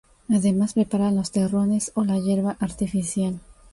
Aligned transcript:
Además, 0.29 0.73
preparan 0.73 1.15
los 1.15 1.29
terrones 1.29 1.91
o 1.93 2.03
la 2.03 2.17
hierba 2.17 2.57
artificial 2.59 3.39